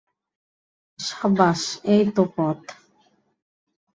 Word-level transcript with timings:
সাবাস্, 0.99 1.63
এই 1.85 2.03
তো 2.15 2.23
পথ। 2.35 2.59